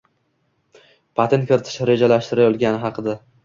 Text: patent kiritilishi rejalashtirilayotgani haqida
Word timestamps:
patent 1.21 1.47
kiritilishi 1.51 1.89
rejalashtirilayotgani 1.93 2.85
haqida 2.89 3.19